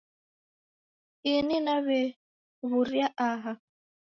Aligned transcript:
Ini 1.33 1.57
naw'ew'uria 1.65 3.07
aha. 3.27 3.51